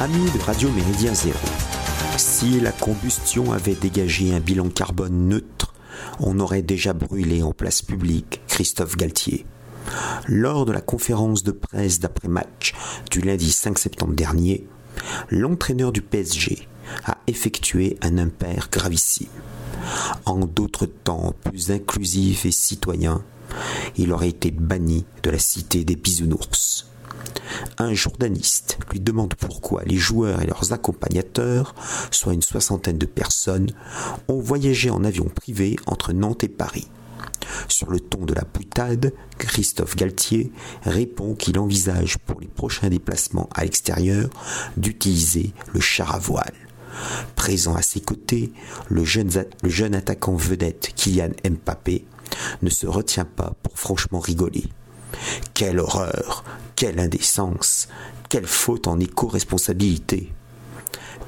[0.00, 1.36] Amis de Radio Méridien Zéro,
[2.16, 5.74] si la combustion avait dégagé un bilan carbone neutre,
[6.20, 9.44] on aurait déjà brûlé en place publique Christophe Galtier.
[10.26, 12.74] Lors de la conférence de presse d'après-match
[13.10, 14.66] du lundi 5 septembre dernier,
[15.28, 16.66] l'entraîneur du PSG
[17.04, 19.28] a effectué un impair gravissime.
[20.24, 23.22] En d'autres temps plus inclusifs et citoyens,
[23.98, 26.86] il aurait été banni de la cité des bisounours.
[27.78, 31.74] Un journaliste lui demande pourquoi les joueurs et leurs accompagnateurs,
[32.10, 33.70] soit une soixantaine de personnes,
[34.28, 36.88] ont voyagé en avion privé entre Nantes et Paris.
[37.68, 43.48] Sur le ton de la boutade, Christophe Galtier répond qu'il envisage pour les prochains déplacements
[43.54, 44.30] à l'extérieur
[44.76, 46.54] d'utiliser le char à voile.
[47.36, 48.52] Présent à ses côtés,
[48.88, 52.04] le jeune, attaquant vedette Kylian Mbappé
[52.62, 54.64] ne se retient pas pour franchement rigoler.
[55.54, 56.44] Quelle horreur,
[56.80, 57.88] quelle indécence,
[58.30, 60.32] quelle faute en éco-responsabilité.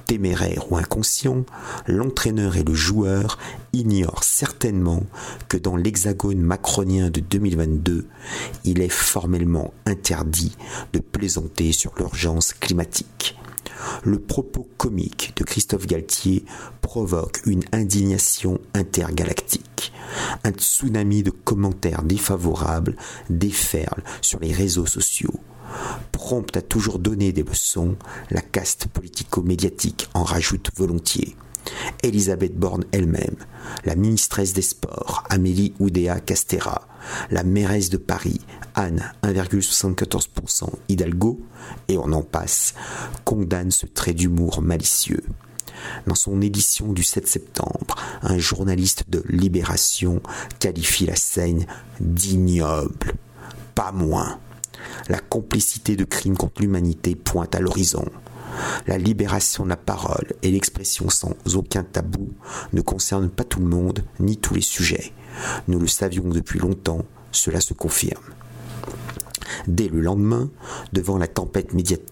[0.07, 1.45] Téméraire ou inconscient,
[1.87, 3.39] l'entraîneur et le joueur
[3.75, 5.03] ignorent certainement
[5.51, 8.07] que dans l'hexagone macronien de 2022,
[8.65, 10.57] il est formellement interdit
[10.95, 13.37] de plaisanter sur l'urgence climatique.
[14.05, 16.47] Le propos comique de Christophe Galtier
[16.81, 19.72] provoque une indignation intergalactique.
[20.45, 22.97] Un tsunami de commentaires défavorables
[23.31, 25.41] déferle sur les réseaux sociaux.
[26.13, 27.97] Prompte à toujours donner des leçons,
[28.31, 31.37] la caste politico-médiatique en rajoute volontiers.
[32.03, 33.37] Elisabeth Borne elle-même,
[33.85, 36.89] la ministresse des Sports, Amélie Oudéa Castera,
[37.31, 38.41] la mairesse de Paris,
[38.75, 41.41] Anne 1,74% Hidalgo,
[41.89, 42.75] et on en passe,
[43.25, 45.23] condamne ce trait d'humour malicieux.
[46.07, 50.21] Dans son édition du 7 septembre, un journaliste de Libération
[50.59, 51.67] qualifie la scène
[52.01, 53.15] d'ignoble.
[53.75, 54.39] Pas moins.
[55.09, 58.05] La complicité de crimes contre l'humanité pointe à l'horizon.
[58.87, 62.31] La libération de la parole et l'expression sans aucun tabou
[62.73, 65.13] ne concernent pas tout le monde ni tous les sujets.
[65.69, 68.23] Nous le savions depuis longtemps, cela se confirme.
[69.67, 70.51] Dès le lendemain,
[70.93, 72.12] devant la tempête médiatique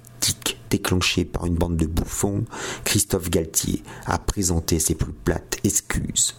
[0.71, 2.45] déclenchée par une bande de bouffons,
[2.85, 6.37] Christophe Galtier a présenté ses plus plates excuses.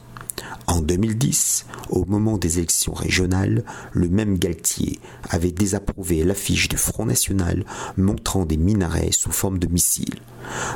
[0.68, 5.00] En 2010, au moment des élections régionales, le même Galtier
[5.30, 7.66] avait désapprouvé l'affiche du Front National
[7.98, 10.20] montrant des minarets sous forme de missiles.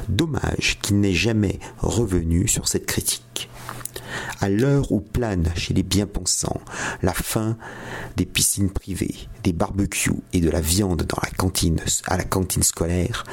[0.09, 3.49] Dommage qu'il n'ait jamais revenu sur cette critique.
[4.41, 6.61] À l'heure où plane chez les bien-pensants
[7.01, 7.57] la fin
[8.17, 12.63] des piscines privées, des barbecues et de la viande dans la cantine, à la cantine
[12.63, 13.23] scolaire,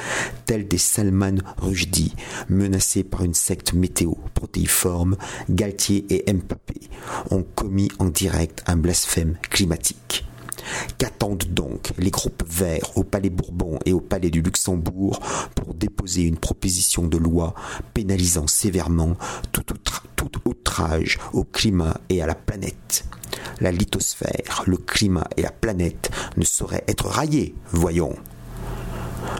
[0.45, 2.15] tels des Salman Rushdie,
[2.49, 5.17] menacés par une secte météo protéiforme,
[5.49, 6.89] Galtier et Mbappé
[7.31, 10.25] ont commis en direct un blasphème climatique.
[10.97, 15.19] Qu'attendent donc les groupes verts au Palais Bourbon et au Palais du Luxembourg
[15.55, 17.53] pour déposer une proposition de loi
[17.93, 19.15] pénalisant sévèrement
[19.51, 19.92] tout, outrage
[21.33, 23.05] au climat et à la planète
[23.59, 28.15] La lithosphère, le climat et la planète ne sauraient être raillés, voyons.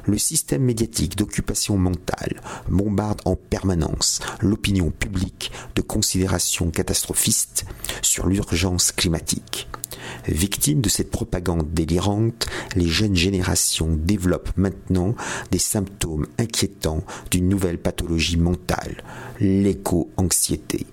[0.05, 7.65] Le système médiatique d'occupation mentale bombarde en permanence l'opinion publique de considérations catastrophistes
[8.01, 9.67] sur l'urgence climatique.
[10.27, 15.15] Victimes de cette propagande délirante, les jeunes générations développent maintenant
[15.51, 19.03] des symptômes inquiétants d'une nouvelle pathologie mentale,
[19.39, 20.85] l'éco-anxiété.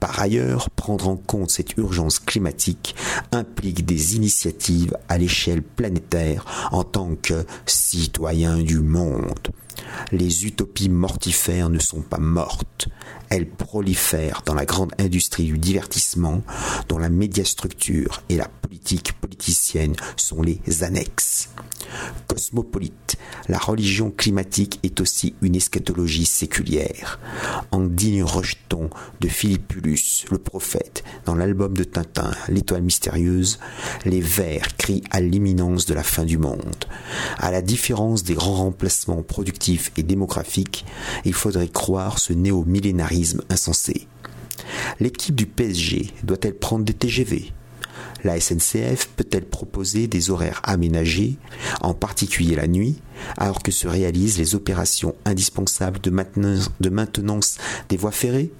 [0.00, 2.94] Par ailleurs, prendre en compte cette urgence climatique
[3.32, 9.50] implique des initiatives à l'échelle planétaire en tant que citoyen du monde.
[10.12, 12.88] Les utopies mortifères ne sont pas mortes.
[13.28, 16.42] Elles prolifèrent dans la grande industrie du divertissement
[16.88, 21.50] dont la médiastructure et la politique politicienne sont les annexes.
[22.28, 23.16] Cosmopolite,
[23.48, 27.18] la religion climatique est aussi une eschatologie séculière.
[27.70, 28.24] En digne
[29.20, 33.60] de Philippulus, le prophète, dans l'album de Tintin, L'étoile mystérieuse,
[34.04, 36.84] les vers crient à l'imminence de la fin du monde.
[37.38, 40.84] À la différence des grands remplacements productifs et démographiques,
[41.24, 44.08] il faudrait croire ce néo-millénarisme insensé.
[44.98, 47.52] L'équipe du PSG doit-elle prendre des TGV
[48.24, 51.36] la SNCF peut-elle proposer des horaires aménagés,
[51.82, 52.96] en particulier la nuit,
[53.36, 57.58] alors que se réalisent les opérations indispensables de maintenance,
[57.88, 58.50] des voies ferrées?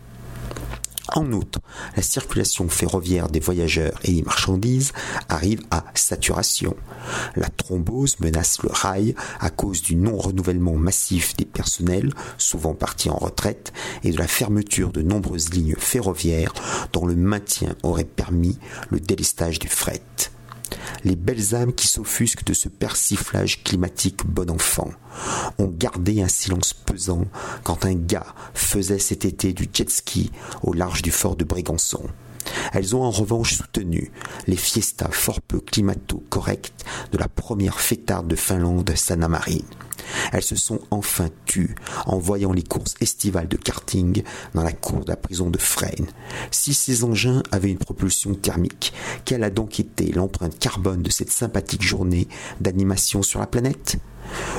[1.17, 1.61] En outre,
[1.97, 4.93] la circulation ferroviaire des voyageurs et des marchandises
[5.29, 6.77] arrive à saturation.
[7.37, 13.17] La thrombose menace le rail à cause du non-renouvellement massif des personnels, souvent partis en
[13.17, 13.73] retraite,
[14.05, 16.53] et de la fermeture de nombreuses lignes ferroviaires
[16.93, 18.59] dont le maintien aurait permis
[18.91, 20.03] le délestage du fret.
[21.04, 24.90] Les belles âmes qui s'offusquent de ce persiflage climatique bon enfant
[25.58, 27.25] ont gardé un silence pesant
[27.62, 30.31] quand un gars faisait cet été du jet ski
[30.62, 32.02] au large du fort de Brégançon.
[32.76, 34.12] Elles ont en revanche soutenu
[34.46, 39.64] les fiestas fort peu climato-correctes de la première fêtarde de Finlande, Sanna Marin.
[40.31, 41.75] Elles se sont enfin tues
[42.05, 44.23] en voyant les courses estivales de karting
[44.55, 46.11] dans la cour de la prison de Fresnes.
[46.50, 48.93] Si ces engins avaient une propulsion thermique,
[49.25, 52.29] quelle a donc été l'empreinte carbone de cette sympathique journée
[52.61, 53.96] d'animation sur la planète?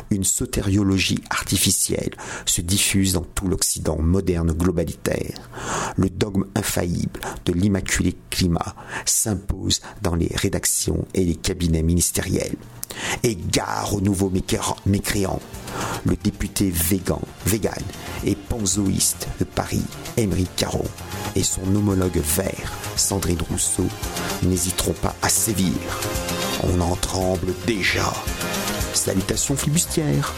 [0.09, 2.15] Une sotériologie artificielle
[2.45, 5.49] se diffuse dans tout l'Occident moderne globalitaire.
[5.95, 8.75] Le dogme infaillible de l'immaculé climat
[9.05, 12.55] s'impose dans les rédactions et les cabinets ministériels.
[13.23, 14.31] Et gare aux nouveaux
[14.85, 15.41] mécréants.
[16.05, 17.73] Le député végan, vegan
[18.25, 19.83] et panzoïste de Paris,
[20.15, 20.85] Émeric Caron,
[21.35, 23.85] et son homologue vert, Sandrine Rousseau,
[24.43, 25.73] n'hésiteront pas à sévir.
[26.63, 28.11] On en tremble déjà.
[28.97, 30.33] Salutations flibustières